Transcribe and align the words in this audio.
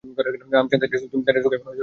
আমি 0.03 0.13
জানতে 0.53 0.75
চাই 0.81 1.09
তুমি 1.11 1.23
দারিদ্র্যকে 1.27 1.57
ঘৃণা 1.57 1.65
কর 1.65 1.71
কি 1.71 1.77
না। 1.77 1.79